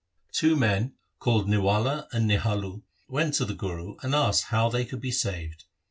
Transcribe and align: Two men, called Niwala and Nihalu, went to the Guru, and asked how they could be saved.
Two 0.31 0.55
men, 0.55 0.95
called 1.19 1.47
Niwala 1.47 2.07
and 2.11 2.27
Nihalu, 2.27 2.81
went 3.07 3.35
to 3.35 3.45
the 3.45 3.53
Guru, 3.53 3.97
and 4.01 4.15
asked 4.15 4.45
how 4.45 4.67
they 4.67 4.83
could 4.83 4.99
be 4.99 5.11
saved. 5.11 5.65